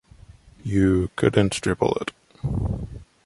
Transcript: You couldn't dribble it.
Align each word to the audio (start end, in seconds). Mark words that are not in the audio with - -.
You 0.63 1.11
couldn't 1.15 1.61
dribble 1.61 1.93
it. 2.01 2.11